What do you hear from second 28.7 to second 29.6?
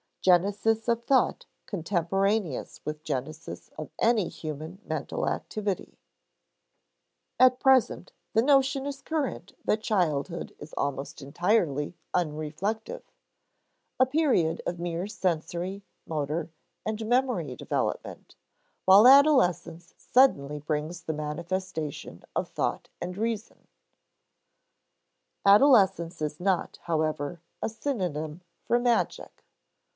magic.